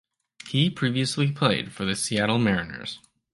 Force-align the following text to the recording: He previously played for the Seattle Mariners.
He 0.49 0.71
previously 0.71 1.31
played 1.31 1.71
for 1.73 1.85
the 1.85 1.95
Seattle 1.95 2.39
Mariners. 2.39 2.97